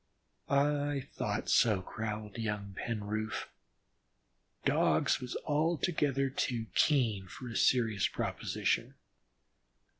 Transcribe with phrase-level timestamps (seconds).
[0.49, 3.49] "I thought so," growled young Penroof.
[4.65, 8.95] "Dogs was altogether too keen for a serious proposition.